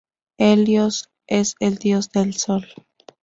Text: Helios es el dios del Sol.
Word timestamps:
Helios 0.39 1.11
es 1.27 1.53
el 1.59 1.77
dios 1.77 2.09
del 2.11 2.33
Sol. 2.33 2.65